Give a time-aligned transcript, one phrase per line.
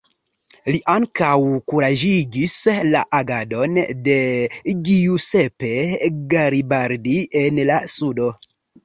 [0.75, 1.33] Li ankaŭ
[1.73, 2.55] kuraĝigis
[2.95, 3.77] la agadon
[4.07, 4.15] de
[4.87, 5.71] Giuseppe
[6.33, 8.33] Garibaldi en la sudo.